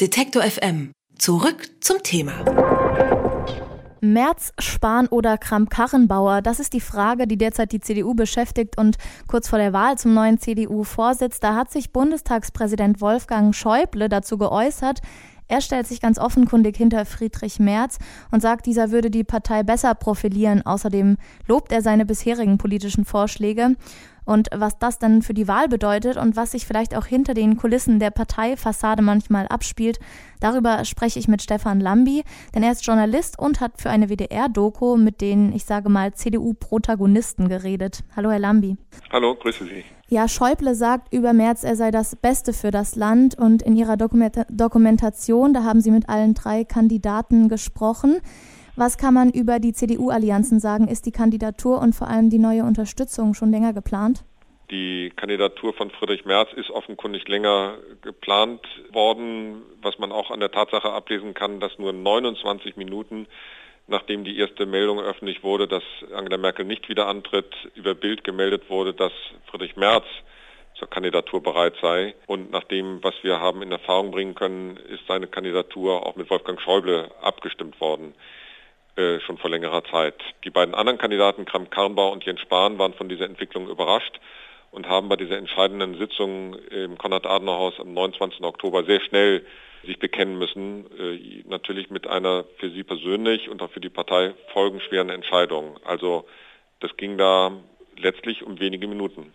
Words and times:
Detektor 0.00 0.42
FM. 0.42 0.92
Zurück 1.18 1.68
zum 1.80 2.02
Thema. 2.02 2.32
Merz, 4.00 4.54
Spahn 4.58 5.08
oder 5.08 5.36
Kramp-Karrenbauer? 5.36 6.40
Das 6.40 6.58
ist 6.58 6.72
die 6.72 6.80
Frage, 6.80 7.26
die 7.26 7.36
derzeit 7.36 7.70
die 7.72 7.80
CDU 7.80 8.14
beschäftigt. 8.14 8.78
Und 8.78 8.96
kurz 9.26 9.50
vor 9.50 9.58
der 9.58 9.74
Wahl 9.74 9.98
zum 9.98 10.14
neuen 10.14 10.38
CDU-Vorsitz, 10.38 11.38
da 11.40 11.54
hat 11.54 11.70
sich 11.70 11.92
Bundestagspräsident 11.92 13.02
Wolfgang 13.02 13.54
Schäuble 13.54 14.08
dazu 14.08 14.38
geäußert. 14.38 15.02
Er 15.48 15.60
stellt 15.60 15.86
sich 15.86 16.00
ganz 16.00 16.18
offenkundig 16.18 16.78
hinter 16.78 17.04
Friedrich 17.04 17.58
Merz 17.58 17.98
und 18.30 18.40
sagt, 18.40 18.64
dieser 18.64 18.92
würde 18.92 19.10
die 19.10 19.24
Partei 19.24 19.64
besser 19.64 19.94
profilieren. 19.94 20.64
Außerdem 20.64 21.18
lobt 21.46 21.72
er 21.72 21.82
seine 21.82 22.06
bisherigen 22.06 22.56
politischen 22.56 23.04
Vorschläge. 23.04 23.76
Und 24.30 24.46
was 24.54 24.78
das 24.78 25.00
dann 25.00 25.22
für 25.22 25.34
die 25.34 25.48
Wahl 25.48 25.66
bedeutet 25.66 26.16
und 26.16 26.36
was 26.36 26.52
sich 26.52 26.64
vielleicht 26.64 26.96
auch 26.96 27.04
hinter 27.04 27.34
den 27.34 27.56
Kulissen 27.56 27.98
der 27.98 28.12
Parteifassade 28.12 29.02
manchmal 29.02 29.48
abspielt, 29.48 29.98
darüber 30.38 30.84
spreche 30.84 31.18
ich 31.18 31.26
mit 31.26 31.42
Stefan 31.42 31.80
Lambi, 31.80 32.22
denn 32.54 32.62
er 32.62 32.70
ist 32.70 32.86
Journalist 32.86 33.40
und 33.40 33.60
hat 33.60 33.72
für 33.78 33.90
eine 33.90 34.08
WDR-Doku 34.08 34.96
mit 34.96 35.20
den, 35.20 35.52
ich 35.52 35.64
sage 35.64 35.88
mal, 35.88 36.14
CDU-Protagonisten 36.14 37.48
geredet. 37.48 38.04
Hallo, 38.14 38.30
Herr 38.30 38.38
Lambi. 38.38 38.76
Hallo, 39.10 39.34
grüße 39.34 39.64
Sie. 39.64 39.82
Ja, 40.08 40.28
Schäuble 40.28 40.76
sagt 40.76 41.12
über 41.12 41.32
Merz, 41.32 41.64
er 41.64 41.74
sei 41.74 41.90
das 41.90 42.14
Beste 42.14 42.52
für 42.52 42.70
das 42.70 42.94
Land 42.94 43.36
und 43.36 43.62
in 43.62 43.74
ihrer 43.74 43.96
Dokumenta 43.96 44.44
Dokumentation, 44.48 45.54
da 45.54 45.64
haben 45.64 45.80
Sie 45.80 45.90
mit 45.90 46.08
allen 46.08 46.34
drei 46.34 46.62
Kandidaten 46.62 47.48
gesprochen. 47.48 48.20
Was 48.80 48.96
kann 48.96 49.12
man 49.12 49.28
über 49.28 49.58
die 49.58 49.74
CDU-Allianzen 49.74 50.58
sagen? 50.58 50.88
Ist 50.88 51.04
die 51.04 51.12
Kandidatur 51.12 51.82
und 51.82 51.94
vor 51.94 52.08
allem 52.08 52.30
die 52.30 52.38
neue 52.38 52.62
Unterstützung 52.62 53.34
schon 53.34 53.50
länger 53.50 53.74
geplant? 53.74 54.24
Die 54.70 55.12
Kandidatur 55.16 55.74
von 55.74 55.90
Friedrich 55.90 56.24
Merz 56.24 56.48
ist 56.54 56.70
offenkundig 56.70 57.28
länger 57.28 57.76
geplant 58.00 58.62
worden, 58.90 59.60
was 59.82 59.98
man 59.98 60.12
auch 60.12 60.30
an 60.30 60.40
der 60.40 60.50
Tatsache 60.50 60.90
ablesen 60.90 61.34
kann, 61.34 61.60
dass 61.60 61.78
nur 61.78 61.92
29 61.92 62.78
Minuten 62.78 63.26
nachdem 63.86 64.24
die 64.24 64.38
erste 64.38 64.64
Meldung 64.64 64.98
öffentlich 64.98 65.42
wurde, 65.42 65.68
dass 65.68 65.82
Angela 66.14 66.38
Merkel 66.38 66.64
nicht 66.64 66.88
wieder 66.88 67.06
antritt, 67.06 67.52
über 67.74 67.94
Bild 67.94 68.24
gemeldet 68.24 68.70
wurde, 68.70 68.94
dass 68.94 69.12
Friedrich 69.50 69.76
Merz 69.76 70.06
zur 70.78 70.88
Kandidatur 70.88 71.42
bereit 71.42 71.74
sei. 71.82 72.14
Und 72.26 72.50
nach 72.50 72.64
dem, 72.64 73.04
was 73.04 73.14
wir 73.20 73.40
haben 73.40 73.60
in 73.60 73.72
Erfahrung 73.72 74.10
bringen 74.10 74.34
können, 74.34 74.78
ist 74.78 75.06
seine 75.06 75.26
Kandidatur 75.26 76.06
auch 76.06 76.16
mit 76.16 76.30
Wolfgang 76.30 76.58
Schäuble 76.62 77.10
abgestimmt 77.20 77.78
worden. 77.78 78.14
Äh, 78.96 79.20
schon 79.20 79.38
vor 79.38 79.50
längerer 79.50 79.84
Zeit. 79.84 80.16
Die 80.44 80.50
beiden 80.50 80.74
anderen 80.74 80.98
Kandidaten, 80.98 81.44
Kram 81.44 81.70
Karrenbauer 81.70 82.12
und 82.12 82.24
Jens 82.24 82.40
Spahn, 82.40 82.78
waren 82.78 82.92
von 82.94 83.08
dieser 83.08 83.26
Entwicklung 83.26 83.68
überrascht 83.68 84.18
und 84.72 84.88
haben 84.88 85.08
bei 85.08 85.16
dieser 85.16 85.38
entscheidenden 85.38 85.96
Sitzung 85.96 86.54
im 86.54 86.98
Konrad-Adenauer-Haus 86.98 87.78
am 87.78 87.94
29. 87.94 88.42
Oktober 88.42 88.84
sehr 88.84 89.00
schnell 89.00 89.46
sich 89.84 89.98
bekennen 89.98 90.38
müssen, 90.38 90.86
äh, 90.98 91.42
natürlich 91.48 91.90
mit 91.90 92.06
einer 92.08 92.44
für 92.58 92.70
sie 92.70 92.82
persönlich 92.82 93.48
und 93.48 93.62
auch 93.62 93.70
für 93.70 93.80
die 93.80 93.88
Partei 93.88 94.34
folgenschweren 94.52 95.08
Entscheidung. 95.08 95.78
Also 95.84 96.26
das 96.80 96.96
ging 96.96 97.16
da 97.16 97.52
letztlich 97.96 98.42
um 98.42 98.58
wenige 98.58 98.88
Minuten. 98.88 99.32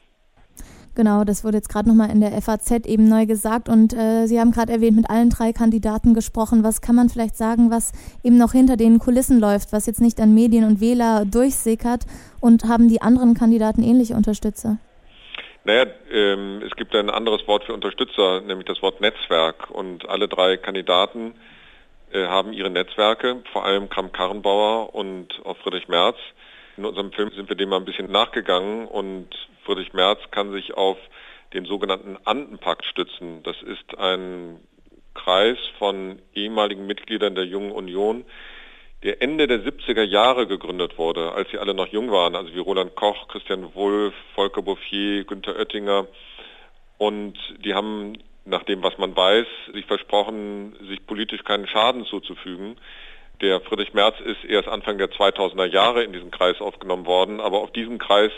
Genau, 0.95 1.25
das 1.25 1.43
wurde 1.43 1.57
jetzt 1.57 1.67
gerade 1.67 1.89
nochmal 1.89 2.09
in 2.09 2.21
der 2.21 2.41
FAZ 2.41 2.71
eben 2.85 3.09
neu 3.09 3.25
gesagt 3.25 3.67
und 3.67 3.93
äh, 3.93 4.27
Sie 4.27 4.39
haben 4.39 4.51
gerade 4.51 4.71
erwähnt, 4.71 4.95
mit 4.95 5.09
allen 5.09 5.29
drei 5.29 5.51
Kandidaten 5.51 6.13
gesprochen. 6.13 6.63
Was 6.63 6.79
kann 6.79 6.95
man 6.95 7.09
vielleicht 7.09 7.35
sagen, 7.35 7.69
was 7.69 7.91
eben 8.23 8.37
noch 8.37 8.53
hinter 8.53 8.77
den 8.77 8.97
Kulissen 8.97 9.41
läuft, 9.41 9.73
was 9.73 9.87
jetzt 9.87 9.99
nicht 9.99 10.21
an 10.21 10.33
Medien 10.33 10.63
und 10.63 10.79
Wähler 10.79 11.25
durchsickert 11.25 12.05
und 12.39 12.63
haben 12.63 12.87
die 12.87 13.01
anderen 13.01 13.33
Kandidaten 13.33 13.83
ähnliche 13.83 14.13
Unterstützer? 14.13 14.77
Naja, 15.65 15.85
ähm, 16.11 16.61
es 16.65 16.73
gibt 16.77 16.95
ein 16.95 17.09
anderes 17.09 17.45
Wort 17.45 17.65
für 17.65 17.73
Unterstützer, 17.73 18.39
nämlich 18.41 18.65
das 18.65 18.81
Wort 18.81 19.01
Netzwerk 19.01 19.69
und 19.71 20.07
alle 20.07 20.29
drei 20.29 20.55
Kandidaten 20.55 21.33
äh, 22.13 22.25
haben 22.25 22.53
ihre 22.53 22.69
Netzwerke, 22.69 23.43
vor 23.51 23.65
allem 23.65 23.89
Kram 23.89 24.13
Karrenbauer 24.13 24.95
und 24.95 25.27
auch 25.43 25.57
Friedrich 25.57 25.89
Merz. 25.89 26.15
In 26.77 26.85
unserem 26.85 27.11
Film 27.13 27.31
sind 27.31 27.47
wir 27.47 27.55
dem 27.55 27.69
mal 27.69 27.77
ein 27.77 27.85
bisschen 27.85 28.11
nachgegangen 28.11 28.87
und 28.87 29.29
Friedrich 29.63 29.93
Merz 29.93 30.19
kann 30.31 30.51
sich 30.51 30.73
auf 30.73 30.97
den 31.53 31.65
sogenannten 31.65 32.17
Andenpakt 32.25 32.85
stützen. 32.85 33.43
Das 33.43 33.55
ist 33.61 33.97
ein 33.97 34.59
Kreis 35.13 35.57
von 35.79 36.21
ehemaligen 36.33 36.85
Mitgliedern 36.85 37.33
der 37.33 37.45
Jungen 37.45 37.71
Union, 37.71 38.25
der 39.03 39.21
Ende 39.21 39.47
der 39.47 39.61
70er 39.61 40.03
Jahre 40.03 40.47
gegründet 40.47 40.97
wurde, 40.97 41.31
als 41.31 41.49
sie 41.51 41.59
alle 41.59 41.73
noch 41.73 41.87
jung 41.87 42.11
waren, 42.11 42.35
also 42.35 42.53
wie 42.53 42.59
Roland 42.59 42.95
Koch, 42.95 43.27
Christian 43.29 43.73
Wulff, 43.73 44.13
Volker 44.33 44.61
Bouffier, 44.61 45.23
Günther 45.23 45.55
Oettinger. 45.55 46.07
Und 46.97 47.37
die 47.63 47.73
haben, 47.73 48.17
nach 48.45 48.63
dem, 48.63 48.83
was 48.83 48.97
man 48.97 49.15
weiß, 49.15 49.47
sich 49.73 49.85
versprochen, 49.85 50.75
sich 50.89 51.05
politisch 51.05 51.43
keinen 51.43 51.67
Schaden 51.67 52.05
zuzufügen. 52.05 52.77
Der 53.41 53.59
Friedrich 53.61 53.93
Merz 53.93 54.15
ist 54.21 54.45
erst 54.45 54.69
Anfang 54.69 54.97
der 54.97 55.09
2000er 55.09 55.65
Jahre 55.65 56.03
in 56.03 56.13
diesen 56.13 56.31
Kreis 56.31 56.61
aufgenommen 56.61 57.05
worden, 57.05 57.41
aber 57.41 57.59
auf 57.59 57.71
diesen 57.71 57.97
Kreis 57.97 58.31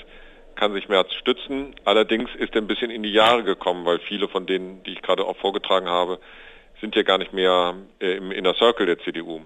kann 0.56 0.74
sich 0.74 0.90
Merz 0.90 1.14
stützen. 1.14 1.76
Allerdings 1.86 2.34
ist 2.36 2.56
er 2.56 2.62
ein 2.62 2.68
bisschen 2.68 2.90
in 2.90 3.04
die 3.04 3.12
Jahre 3.12 3.44
gekommen, 3.44 3.86
weil 3.86 4.00
viele 4.00 4.28
von 4.28 4.48
denen, 4.48 4.82
die 4.84 4.94
ich 4.94 5.04
gerade 5.04 5.24
auch 5.24 5.38
vorgetragen 5.38 5.88
habe, 5.88 6.20
sind 6.82 6.96
ja 6.96 7.04
gar 7.04 7.20
nicht 7.20 7.32
mehr 7.32 7.76
äh, 8.00 8.18
im 8.18 8.32
Inner 8.32 8.56
Circle 8.56 8.88
der 8.88 9.00
CDU. 9.00 9.42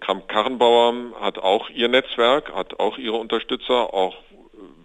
Kramp-Karrenbauer 0.00 1.12
hat 1.20 1.38
auch 1.38 1.70
ihr 1.70 1.88
Netzwerk, 1.88 2.52
hat 2.52 2.80
auch 2.80 2.98
ihre 2.98 3.16
Unterstützer, 3.16 3.94
auch 3.94 4.16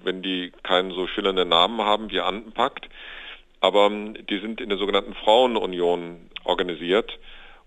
wenn 0.03 0.21
die 0.21 0.51
keinen 0.61 0.91
so 0.91 1.07
schillernden 1.07 1.49
Namen 1.49 1.81
haben 1.81 2.11
wie 2.11 2.19
Andenpakt. 2.19 2.87
Aber 3.61 3.89
die 3.89 4.39
sind 4.39 4.61
in 4.61 4.69
der 4.69 4.77
sogenannten 4.77 5.15
Frauenunion 5.15 6.29
organisiert. 6.43 7.17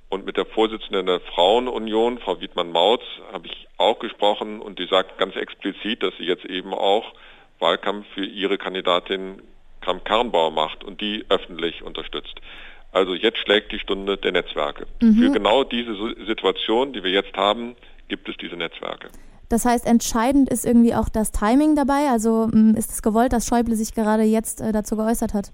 Und 0.08 0.24
mit 0.24 0.36
der 0.36 0.46
Vorsitzenden 0.46 1.06
der 1.06 1.20
Frauenunion, 1.20 2.18
Frau 2.18 2.40
Wiedmann-Mautz, 2.40 3.02
habe 3.32 3.48
ich 3.48 3.66
auch 3.76 3.98
gesprochen 3.98 4.60
und 4.60 4.78
die 4.78 4.86
sagt 4.86 5.18
ganz 5.18 5.34
explizit, 5.36 6.02
dass 6.02 6.14
sie 6.18 6.24
jetzt 6.24 6.44
eben 6.44 6.72
auch 6.72 7.12
Wahlkampf 7.58 8.06
für 8.14 8.24
ihre 8.24 8.58
Kandidatin 8.58 9.42
Kram 9.80 10.02
Karrenbauer 10.04 10.50
macht 10.50 10.84
und 10.84 11.00
die 11.00 11.24
öffentlich 11.28 11.82
unterstützt. 11.82 12.40
Also 12.92 13.14
jetzt 13.14 13.38
schlägt 13.38 13.72
die 13.72 13.78
Stunde 13.78 14.16
der 14.16 14.32
Netzwerke. 14.32 14.86
Mhm. 15.02 15.14
Für 15.14 15.30
genau 15.30 15.64
diese 15.64 15.94
Situation, 16.26 16.92
die 16.92 17.02
wir 17.02 17.10
jetzt 17.10 17.36
haben, 17.36 17.76
gibt 18.08 18.28
es 18.28 18.36
diese 18.36 18.56
Netzwerke. 18.56 19.08
Das 19.48 19.64
heißt, 19.64 19.86
entscheidend 19.86 20.48
ist 20.48 20.64
irgendwie 20.64 20.94
auch 20.94 21.08
das 21.08 21.30
Timing 21.30 21.76
dabei. 21.76 22.08
Also 22.10 22.48
mm, 22.50 22.74
ist 22.74 22.90
es 22.90 23.02
gewollt, 23.02 23.32
dass 23.32 23.46
Schäuble 23.46 23.76
sich 23.76 23.94
gerade 23.94 24.22
jetzt 24.22 24.60
äh, 24.60 24.72
dazu 24.72 24.96
geäußert 24.96 25.34
hat? 25.34 25.52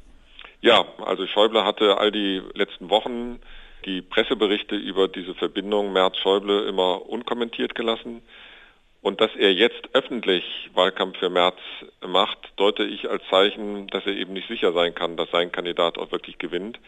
Ja, 0.60 0.84
also 1.04 1.26
Schäuble 1.26 1.64
hatte 1.64 1.98
all 1.98 2.12
die 2.12 2.40
letzten 2.54 2.88
Wochen 2.88 3.40
die 3.84 4.02
Presseberichte 4.02 4.76
über 4.76 5.08
diese 5.08 5.34
Verbindung 5.34 5.92
Merz-Schäuble 5.92 6.66
immer 6.68 7.08
unkommentiert 7.08 7.74
gelassen. 7.74 8.22
Und 9.02 9.20
dass 9.20 9.34
er 9.36 9.52
jetzt 9.52 9.82
öffentlich 9.94 10.44
Wahlkampf 10.74 11.18
für 11.18 11.28
März 11.28 11.58
macht, 12.06 12.38
deute 12.56 12.84
ich 12.84 13.10
als 13.10 13.22
Zeichen, 13.28 13.88
dass 13.88 14.06
er 14.06 14.14
eben 14.14 14.32
nicht 14.32 14.48
sicher 14.48 14.72
sein 14.72 14.94
kann, 14.94 15.16
dass 15.16 15.28
sein 15.32 15.50
Kandidat 15.50 15.98
auch 15.98 16.12
wirklich 16.12 16.38
gewinnt 16.38 16.78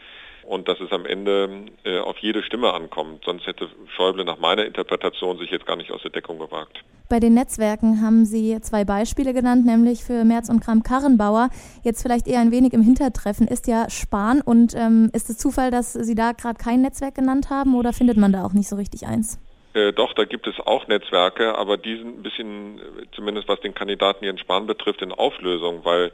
und 0.47 0.69
dass 0.69 0.79
es 0.79 0.91
am 0.91 1.05
Ende 1.05 1.65
äh, 1.83 1.99
auf 1.99 2.17
jede 2.19 2.41
Stimme 2.43 2.73
ankommt. 2.73 3.25
Sonst 3.25 3.45
hätte 3.47 3.67
Schäuble 3.95 4.23
nach 4.23 4.39
meiner 4.39 4.65
Interpretation 4.65 5.37
sich 5.37 5.51
jetzt 5.51 5.65
gar 5.65 5.75
nicht 5.75 5.91
aus 5.91 6.03
der 6.03 6.11
Deckung 6.11 6.39
gewagt. 6.39 6.83
Bei 7.09 7.19
den 7.19 7.33
Netzwerken 7.33 8.01
haben 8.01 8.25
Sie 8.25 8.59
zwei 8.61 8.85
Beispiele 8.85 9.33
genannt, 9.33 9.65
nämlich 9.65 10.03
für 10.03 10.23
Merz 10.23 10.49
und 10.49 10.61
Kram-Karrenbauer. 10.61 11.49
Jetzt 11.83 12.01
vielleicht 12.01 12.27
eher 12.27 12.39
ein 12.39 12.51
wenig 12.51 12.73
im 12.73 12.81
Hintertreffen 12.81 13.47
ist 13.47 13.67
ja 13.67 13.89
Spahn. 13.89 14.41
Und 14.41 14.73
ähm, 14.75 15.09
ist 15.13 15.29
es 15.29 15.37
Zufall, 15.37 15.69
dass 15.69 15.93
Sie 15.93 16.15
da 16.15 16.31
gerade 16.31 16.57
kein 16.57 16.81
Netzwerk 16.81 17.15
genannt 17.15 17.49
haben 17.49 17.75
oder 17.75 17.91
findet 17.91 18.17
man 18.17 18.31
da 18.31 18.45
auch 18.45 18.53
nicht 18.53 18.69
so 18.69 18.75
richtig 18.75 19.05
eins? 19.05 19.39
Äh, 19.75 19.91
doch, 19.91 20.13
da 20.13 20.23
gibt 20.23 20.47
es 20.47 20.57
auch 20.61 20.87
Netzwerke, 20.87 21.57
aber 21.57 21.75
die 21.75 21.97
sind 21.97 22.19
ein 22.19 22.23
bisschen, 22.23 22.81
zumindest 23.11 23.49
was 23.49 23.59
den 23.59 23.75
Kandidaten 23.75 24.23
Jens 24.23 24.39
Spahn 24.39 24.67
betrifft, 24.67 25.01
in 25.01 25.11
Auflösung, 25.11 25.83
weil 25.83 26.13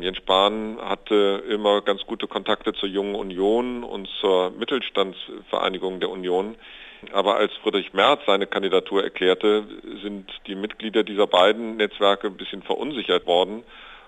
Jens 0.00 0.18
Spahn 0.18 0.78
hatte 0.80 1.42
immer 1.48 1.82
ganz 1.82 2.06
gute 2.06 2.28
Kontakte 2.28 2.72
zur 2.72 2.88
Jungen 2.88 3.16
Union 3.16 3.82
und 3.82 4.08
zur 4.20 4.50
Mittelstandsvereinigung 4.50 5.98
der 5.98 6.10
Union. 6.10 6.54
Aber 7.12 7.34
als 7.34 7.52
Friedrich 7.64 7.92
Merz 7.94 8.20
seine 8.26 8.46
Kandidatur 8.46 9.02
erklärte, 9.02 9.64
sind 10.02 10.30
die 10.46 10.54
Mitglieder 10.54 11.02
dieser 11.02 11.26
beiden 11.26 11.78
Netzwerke 11.78 12.28
ein 12.28 12.36
bisschen 12.36 12.62
verunsichert 12.62 13.26
worden. 13.26 13.64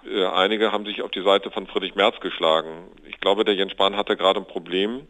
Äh, 0.08 0.26
einige 0.26 0.70
haben 0.70 0.86
sich 0.86 1.02
auf 1.02 1.10
die 1.10 1.24
Seite 1.24 1.50
von 1.50 1.66
Friedrich 1.66 1.96
Merz 1.96 2.20
geschlagen. 2.20 2.92
Ich 3.08 3.18
glaube, 3.18 3.44
der 3.44 3.54
Jens 3.54 3.72
Spahn 3.72 3.96
hatte 3.96 4.16
gerade 4.16 4.38
ein 4.38 4.46
Problem. 4.46 5.08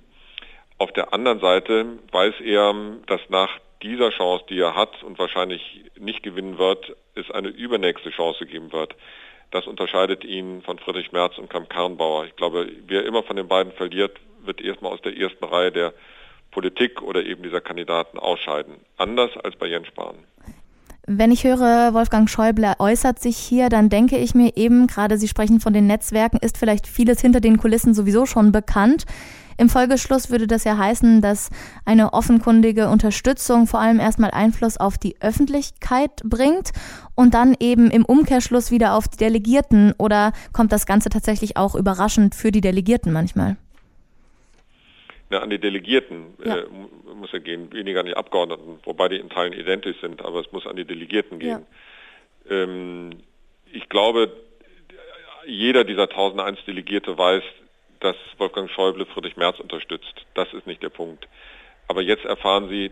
Auf 0.78 0.92
der 0.92 1.12
anderen 1.12 1.40
Seite 1.40 1.84
weiß 2.10 2.40
er, 2.40 2.74
dass 3.06 3.20
nach 3.28 3.50
dieser 3.82 4.10
Chance, 4.10 4.44
die 4.48 4.58
er 4.58 4.74
hat 4.74 5.02
und 5.02 5.18
wahrscheinlich 5.18 5.84
nicht 5.98 6.22
gewinnen 6.22 6.58
wird, 6.58 6.96
es 7.14 7.30
eine 7.30 7.48
übernächste 7.48 8.10
Chance 8.10 8.46
geben 8.46 8.72
wird. 8.72 8.94
Das 9.50 9.66
unterscheidet 9.66 10.24
ihn 10.24 10.62
von 10.62 10.78
Friedrich 10.78 11.12
Merz 11.12 11.36
und 11.38 11.50
Kram 11.50 11.68
Karrenbauer. 11.68 12.24
Ich 12.26 12.36
glaube, 12.36 12.68
wer 12.86 13.04
immer 13.04 13.22
von 13.22 13.36
den 13.36 13.48
beiden 13.48 13.72
verliert, 13.72 14.18
wird 14.44 14.60
erstmal 14.60 14.92
aus 14.92 15.02
der 15.02 15.16
ersten 15.16 15.44
Reihe 15.44 15.70
der 15.70 15.92
Politik 16.50 17.02
oder 17.02 17.24
eben 17.24 17.42
dieser 17.42 17.60
Kandidaten 17.60 18.18
ausscheiden. 18.18 18.76
Anders 18.96 19.30
als 19.42 19.56
bei 19.56 19.66
Jens 19.66 19.88
Spahn. 19.88 20.16
Wenn 21.06 21.32
ich 21.32 21.42
höre, 21.42 21.94
Wolfgang 21.94 22.30
Schäuble 22.30 22.74
äußert 22.78 23.18
sich 23.18 23.36
hier, 23.36 23.68
dann 23.68 23.88
denke 23.88 24.18
ich 24.18 24.36
mir 24.36 24.56
eben, 24.56 24.86
gerade 24.86 25.18
Sie 25.18 25.26
sprechen 25.26 25.58
von 25.58 25.72
den 25.72 25.88
Netzwerken, 25.88 26.38
ist 26.40 26.56
vielleicht 26.56 26.86
vieles 26.86 27.20
hinter 27.20 27.40
den 27.40 27.58
Kulissen 27.58 27.92
sowieso 27.92 28.24
schon 28.24 28.52
bekannt. 28.52 29.04
Im 29.58 29.68
Folgeschluss 29.68 30.30
würde 30.30 30.46
das 30.46 30.64
ja 30.64 30.76
heißen, 30.76 31.20
dass 31.20 31.50
eine 31.84 32.12
offenkundige 32.12 32.88
Unterstützung 32.88 33.66
vor 33.66 33.80
allem 33.80 34.00
erstmal 34.00 34.30
Einfluss 34.30 34.76
auf 34.76 34.98
die 34.98 35.16
Öffentlichkeit 35.20 36.22
bringt 36.24 36.70
und 37.14 37.34
dann 37.34 37.54
eben 37.60 37.90
im 37.90 38.04
Umkehrschluss 38.04 38.70
wieder 38.70 38.94
auf 38.94 39.08
die 39.08 39.18
Delegierten 39.18 39.94
oder 39.98 40.32
kommt 40.52 40.72
das 40.72 40.86
Ganze 40.86 41.10
tatsächlich 41.10 41.56
auch 41.56 41.74
überraschend 41.74 42.34
für 42.34 42.50
die 42.50 42.60
Delegierten 42.60 43.12
manchmal? 43.12 43.56
Ja, 45.30 45.40
an 45.40 45.50
die 45.50 45.58
Delegierten 45.58 46.34
ja. 46.44 46.58
Äh, 46.58 46.66
muss 47.14 47.32
er 47.32 47.40
gehen, 47.40 47.72
weniger 47.72 48.00
an 48.00 48.06
die 48.06 48.16
Abgeordneten, 48.16 48.80
wobei 48.84 49.08
die 49.08 49.16
in 49.16 49.30
Teilen 49.30 49.54
identisch 49.54 49.98
sind, 50.00 50.22
aber 50.22 50.40
es 50.40 50.52
muss 50.52 50.66
an 50.66 50.76
die 50.76 50.84
Delegierten 50.84 51.38
gehen. 51.38 51.64
Ja. 52.50 52.64
Ähm, 52.64 53.10
ich 53.72 53.88
glaube, 53.88 54.30
jeder 55.46 55.84
dieser 55.84 56.10
1001 56.10 56.64
Delegierte 56.66 57.16
weiß, 57.16 57.42
dass 58.02 58.16
Wolfgang 58.38 58.68
Schäuble 58.70 59.06
Friedrich 59.06 59.36
Merz 59.36 59.60
unterstützt. 59.60 60.26
Das 60.34 60.52
ist 60.52 60.66
nicht 60.66 60.82
der 60.82 60.88
Punkt. 60.88 61.28
Aber 61.88 62.02
jetzt 62.02 62.24
erfahren 62.24 62.68
Sie, 62.68 62.90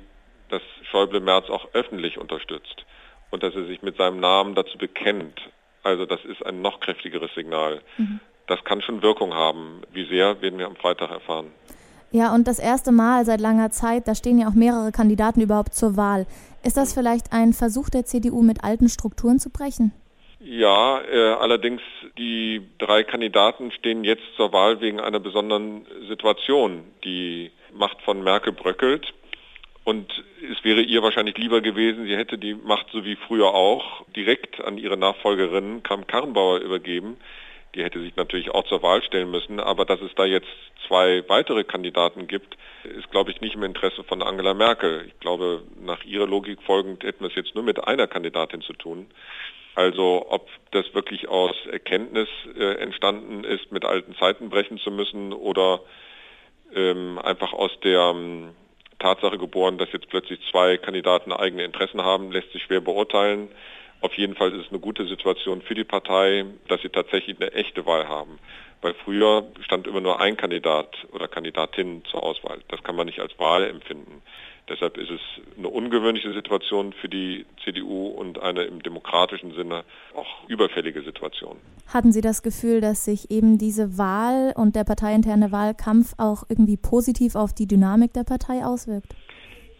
dass 0.48 0.62
Schäuble 0.90 1.20
Merz 1.20 1.50
auch 1.50 1.68
öffentlich 1.74 2.18
unterstützt 2.18 2.84
und 3.30 3.42
dass 3.42 3.54
er 3.54 3.66
sich 3.66 3.82
mit 3.82 3.96
seinem 3.96 4.20
Namen 4.20 4.54
dazu 4.54 4.78
bekennt. 4.78 5.40
Also 5.82 6.06
das 6.06 6.24
ist 6.24 6.44
ein 6.44 6.62
noch 6.62 6.80
kräftigeres 6.80 7.32
Signal. 7.34 7.80
Mhm. 7.96 8.20
Das 8.46 8.62
kann 8.64 8.82
schon 8.82 9.02
Wirkung 9.02 9.34
haben. 9.34 9.82
Wie 9.92 10.06
sehr, 10.06 10.40
werden 10.42 10.58
wir 10.58 10.66
am 10.66 10.76
Freitag 10.76 11.10
erfahren. 11.10 11.46
Ja, 12.12 12.34
und 12.34 12.48
das 12.48 12.58
erste 12.58 12.90
Mal 12.90 13.24
seit 13.24 13.40
langer 13.40 13.70
Zeit, 13.70 14.08
da 14.08 14.14
stehen 14.14 14.38
ja 14.38 14.48
auch 14.48 14.54
mehrere 14.54 14.90
Kandidaten 14.90 15.40
überhaupt 15.40 15.74
zur 15.74 15.96
Wahl. 15.96 16.26
Ist 16.64 16.76
das 16.76 16.92
vielleicht 16.92 17.32
ein 17.32 17.52
Versuch 17.52 17.88
der 17.88 18.04
CDU, 18.04 18.42
mit 18.42 18.64
alten 18.64 18.88
Strukturen 18.88 19.38
zu 19.38 19.50
brechen? 19.50 19.92
Ja, 20.42 21.02
äh, 21.02 21.34
allerdings 21.34 21.82
die 22.16 22.62
drei 22.78 23.04
Kandidaten 23.04 23.72
stehen 23.72 24.04
jetzt 24.04 24.24
zur 24.36 24.54
Wahl 24.54 24.80
wegen 24.80 24.98
einer 24.98 25.20
besonderen 25.20 25.86
Situation. 26.08 26.84
Die 27.04 27.50
Macht 27.74 28.00
von 28.02 28.22
Merkel 28.22 28.54
bröckelt 28.54 29.12
und 29.84 30.10
es 30.50 30.64
wäre 30.64 30.80
ihr 30.80 31.02
wahrscheinlich 31.02 31.36
lieber 31.36 31.60
gewesen, 31.60 32.06
sie 32.06 32.16
hätte 32.16 32.38
die 32.38 32.54
Macht 32.54 32.86
so 32.90 33.04
wie 33.04 33.16
früher 33.16 33.52
auch 33.52 34.06
direkt 34.16 34.62
an 34.62 34.78
ihre 34.78 34.96
Nachfolgerin 34.96 35.82
Kram-Karrenbauer 35.82 36.60
übergeben. 36.60 37.18
Die 37.74 37.84
hätte 37.84 38.00
sich 38.00 38.16
natürlich 38.16 38.50
auch 38.50 38.64
zur 38.64 38.82
Wahl 38.82 39.02
stellen 39.02 39.30
müssen, 39.30 39.60
aber 39.60 39.84
dass 39.84 40.00
es 40.00 40.14
da 40.16 40.24
jetzt 40.24 40.48
zwei 40.88 41.22
weitere 41.28 41.64
Kandidaten 41.64 42.26
gibt, 42.26 42.56
ist, 42.84 43.10
glaube 43.10 43.30
ich, 43.30 43.40
nicht 43.40 43.54
im 43.54 43.62
Interesse 43.62 44.02
von 44.04 44.22
Angela 44.22 44.54
Merkel. 44.54 45.04
Ich 45.06 45.20
glaube, 45.20 45.62
nach 45.80 46.02
ihrer 46.04 46.26
Logik 46.26 46.60
folgend 46.62 47.04
hätten 47.04 47.20
wir 47.20 47.28
es 47.28 47.36
jetzt 47.36 47.54
nur 47.54 47.62
mit 47.62 47.86
einer 47.86 48.06
Kandidatin 48.06 48.62
zu 48.62 48.72
tun. 48.72 49.06
Also 49.74 50.26
ob 50.28 50.48
das 50.72 50.92
wirklich 50.94 51.28
aus 51.28 51.54
Erkenntnis 51.70 52.28
äh, 52.58 52.74
entstanden 52.74 53.44
ist, 53.44 53.70
mit 53.70 53.84
alten 53.84 54.16
Zeiten 54.16 54.50
brechen 54.50 54.78
zu 54.78 54.90
müssen 54.90 55.32
oder 55.32 55.80
ähm, 56.74 57.18
einfach 57.18 57.52
aus 57.52 57.70
der 57.84 58.12
ähm, 58.14 58.50
Tatsache 58.98 59.38
geboren, 59.38 59.78
dass 59.78 59.92
jetzt 59.92 60.08
plötzlich 60.08 60.40
zwei 60.50 60.76
Kandidaten 60.76 61.32
eigene 61.32 61.64
Interessen 61.64 62.02
haben, 62.02 62.32
lässt 62.32 62.52
sich 62.52 62.62
schwer 62.64 62.80
beurteilen. 62.80 63.48
Auf 64.00 64.14
jeden 64.14 64.34
Fall 64.34 64.52
ist 64.52 64.66
es 64.66 64.70
eine 64.70 64.80
gute 64.80 65.06
Situation 65.06 65.62
für 65.62 65.74
die 65.74 65.84
Partei, 65.84 66.44
dass 66.68 66.80
sie 66.82 66.88
tatsächlich 66.88 67.40
eine 67.40 67.52
echte 67.52 67.84
Wahl 67.86 68.08
haben. 68.08 68.38
Weil 68.82 68.94
früher 68.94 69.46
stand 69.60 69.86
immer 69.86 70.00
nur 70.00 70.20
ein 70.20 70.38
Kandidat 70.38 70.96
oder 71.12 71.28
Kandidatin 71.28 72.02
zur 72.10 72.22
Auswahl. 72.22 72.60
Das 72.68 72.82
kann 72.82 72.96
man 72.96 73.06
nicht 73.06 73.20
als 73.20 73.38
Wahl 73.38 73.64
empfinden. 73.64 74.22
Deshalb 74.70 74.96
ist 74.98 75.10
es 75.10 75.20
eine 75.58 75.68
ungewöhnliche 75.68 76.32
Situation 76.32 76.92
für 76.92 77.08
die 77.08 77.44
CDU 77.64 78.06
und 78.06 78.40
eine 78.40 78.62
im 78.62 78.80
demokratischen 78.82 79.52
Sinne 79.52 79.84
auch 80.14 80.48
überfällige 80.48 81.02
Situation. 81.02 81.56
Hatten 81.88 82.12
Sie 82.12 82.20
das 82.20 82.42
Gefühl, 82.42 82.80
dass 82.80 83.04
sich 83.04 83.32
eben 83.32 83.58
diese 83.58 83.98
Wahl 83.98 84.52
und 84.56 84.76
der 84.76 84.84
parteiinterne 84.84 85.50
Wahlkampf 85.50 86.14
auch 86.18 86.44
irgendwie 86.48 86.76
positiv 86.76 87.34
auf 87.34 87.52
die 87.52 87.66
Dynamik 87.66 88.12
der 88.12 88.22
Partei 88.22 88.64
auswirkt? 88.64 89.08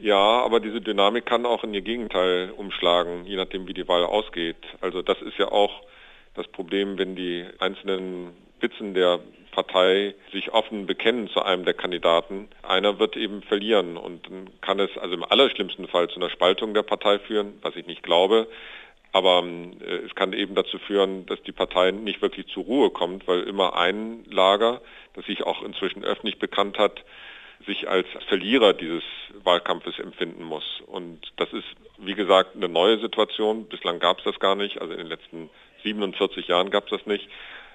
Ja, 0.01 0.17
aber 0.17 0.61
diese 0.61 0.81
Dynamik 0.81 1.27
kann 1.27 1.45
auch 1.45 1.63
in 1.63 1.75
ihr 1.75 1.83
Gegenteil 1.83 2.55
umschlagen, 2.57 3.27
je 3.27 3.37
nachdem, 3.37 3.69
wie 3.69 3.75
die 3.75 3.87
Wahl 3.87 4.03
ausgeht. 4.05 4.57
Also 4.81 5.03
das 5.03 5.21
ist 5.21 5.37
ja 5.37 5.53
auch 5.53 5.83
das 6.35 6.49
Problem, 6.49 6.97
wenn 6.97 7.17
die 7.17 7.45
einzelnen 7.59 8.33
Spitzen 8.57 8.95
der 8.95 9.21
Partei 9.51 10.15
sich 10.33 10.53
offen 10.53 10.87
bekennen 10.87 11.29
zu 11.29 11.43
einem 11.43 11.67
der 11.67 11.75
Kandidaten. 11.75 12.49
Einer 12.63 12.99
wird 12.99 13.15
eben 13.15 13.43
verlieren 13.43 13.99
und 13.99 14.27
dann 14.27 14.49
kann 14.63 14.81
es 14.81 14.97
also 14.97 15.15
im 15.15 15.25
allerschlimmsten 15.25 15.87
Fall 15.87 16.09
zu 16.09 16.17
einer 16.17 16.31
Spaltung 16.31 16.73
der 16.73 16.83
Partei 16.83 17.19
führen, 17.19 17.59
was 17.61 17.77
ich 17.77 17.87
nicht 17.87 18.03
glaube. 18.03 18.49
Aber 19.13 19.45
äh, 19.45 19.97
es 20.07 20.15
kann 20.15 20.33
eben 20.33 20.55
dazu 20.55 20.79
führen, 20.79 21.27
dass 21.27 21.43
die 21.43 21.53
Partei 21.53 21.91
nicht 21.91 22.23
wirklich 22.23 22.47
zur 22.47 22.65
Ruhe 22.65 22.89
kommt, 22.89 23.29
weil 23.29 23.43
immer 23.43 23.77
ein 23.77 24.25
Lager, 24.31 24.81
das 25.13 25.27
sich 25.27 25.43
auch 25.43 25.63
inzwischen 25.63 26.05
öffentlich 26.05 26.39
bekannt 26.39 26.79
hat, 26.79 27.05
sich 27.67 27.89
als 27.89 28.07
Verlierer 28.29 28.73
dieses 28.73 29.03
Wahlkampfes 29.45 29.99
empfinden 29.99 30.45
muss. 30.45 30.65
Und 30.87 31.21
das 31.37 31.53
ist, 31.53 31.67
wie 31.99 32.15
gesagt, 32.15 32.57
eine 32.57 32.69
neue 32.69 32.99
Situation. 32.99 33.67
Bislang 33.67 33.99
gab 33.99 34.19
es 34.19 34.25
das 34.25 34.41
gar 34.41 34.55
nicht. 34.55 34.81
Also 34.81 34.93
in 34.93 34.99
den 34.99 35.09
letzten 35.09 35.51
47 35.83 36.49
Jahren 36.49 36.71
gab 36.71 36.85
es 36.85 36.91
das 36.91 37.07
nicht. 37.07 37.29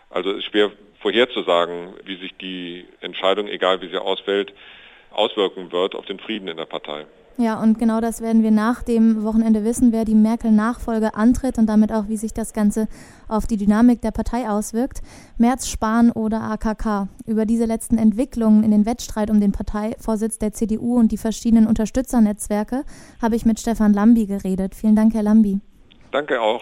Also 0.10 0.32
es 0.32 0.40
ist 0.40 0.46
schwer 0.46 0.72
vorherzusagen, 1.00 1.94
wie 2.04 2.16
sich 2.18 2.36
die 2.38 2.86
Entscheidung, 3.02 3.48
egal 3.48 3.82
wie 3.82 3.90
sie 3.90 4.02
ausfällt, 4.02 4.54
auswirken 5.12 5.72
wird 5.72 5.96
auf 5.96 6.06
den 6.06 6.20
Frieden 6.20 6.48
in 6.48 6.58
der 6.58 6.66
Partei. 6.66 7.06
Ja, 7.38 7.62
und 7.62 7.80
genau 7.80 8.00
das 8.00 8.22
werden 8.22 8.44
wir 8.44 8.52
nach 8.52 8.82
dem 8.82 9.24
Wochenende 9.24 9.66
wissen, 9.66 9.92
wer 9.92 10.06
die 10.06 10.16
Merkel-Nachfolge 10.16 11.16
antritt 11.16 11.58
und 11.58 11.68
damit 11.68 11.92
auch, 11.92 12.08
wie 12.08 12.16
sich 12.16 12.34
das 12.34 12.54
Ganze 12.54 12.88
auf 13.28 13.46
die 13.46 13.58
Dynamik 13.58 14.02
der 14.02 14.12
Partei 14.12 14.50
auswirkt. 14.50 15.02
Merz, 15.38 15.68
Spahn 15.68 16.12
oder 16.12 16.42
AKK. 16.42 17.10
Über 17.26 17.46
diese 17.46 17.66
letzten 17.66 17.98
Entwicklungen 17.98 18.64
in 18.64 18.72
den 18.72 18.86
Wettstreit 18.86 19.30
um 19.30 19.42
den 19.42 19.52
Parteivorsitz 19.52 20.40
der 20.40 20.54
CDU 20.54 20.98
und 20.98 21.12
die 21.12 21.18
verschiedenen 21.18 21.68
Unterstützernetzwerke 21.68 22.86
habe 23.22 23.36
ich 23.36 23.46
mit 23.46 23.60
Stefan 23.60 23.94
Lambi 23.94 24.28
geredet. 24.28 24.74
Vielen 24.74 24.96
Dank, 24.96 25.14
Herr 25.14 25.24
Lambi. 25.24 25.60
Danke 26.12 26.40
auch. 26.40 26.62